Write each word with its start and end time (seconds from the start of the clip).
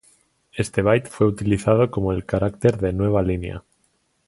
Este 0.53 0.81
byte 0.81 1.07
fue 1.11 1.27
utilizado 1.27 1.91
como 1.91 2.11
el 2.11 2.25
carácter 2.25 2.79
de 2.79 2.91
nueva 2.91 3.21
línea. 3.21 3.63